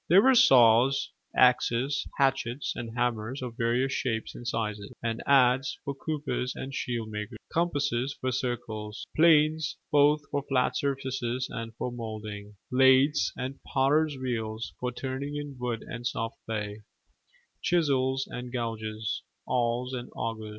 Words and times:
There 0.09 0.23
were 0.23 0.33
saws, 0.33 1.11
axes, 1.35 2.07
hatchets, 2.17 2.73
and 2.75 2.97
hammers 2.97 3.43
of 3.43 3.55
various 3.55 3.93
shapes 3.93 4.33
and 4.33 4.47
sizes; 4.47 4.91
an 5.03 5.21
adze 5.27 5.77
for 5.85 5.93
coopers 5.93 6.55
and 6.55 6.73
shield 6.73 7.09
makers; 7.11 7.37
compasses 7.53 8.17
for 8.19 8.31
circles; 8.31 9.05
planes 9.15 9.77
both 9.91 10.21
for 10.31 10.41
flat 10.49 10.75
surfaces 10.75 11.47
and 11.51 11.75
for 11.75 11.91
moulding; 11.91 12.55
lathes 12.71 13.31
and 13.37 13.61
potter's 13.61 14.17
wheels 14.17 14.73
for 14.79 14.91
turning 14.91 15.35
in 15.35 15.55
wood 15.59 15.83
and 15.83 16.07
soft 16.07 16.39
clay; 16.47 16.81
chisels 17.61 18.25
and 18.27 18.51
gouges, 18.51 19.21
awls, 19.45 19.93
and 19.93 20.09
augers. 20.15 20.49